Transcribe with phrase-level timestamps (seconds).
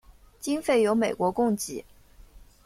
[0.39, 1.85] 经费由美国供给。